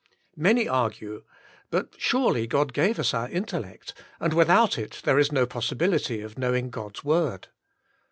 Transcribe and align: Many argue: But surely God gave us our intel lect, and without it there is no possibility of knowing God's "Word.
Many 0.35 0.67
argue: 0.67 1.25
But 1.69 1.93
surely 1.95 2.47
God 2.47 2.73
gave 2.73 2.97
us 2.97 3.13
our 3.13 3.29
intel 3.29 3.61
lect, 3.61 3.93
and 4.19 4.33
without 4.33 4.75
it 4.79 4.99
there 5.03 5.19
is 5.19 5.31
no 5.31 5.45
possibility 5.45 6.21
of 6.21 6.39
knowing 6.39 6.71
God's 6.71 7.03
"Word. 7.03 7.49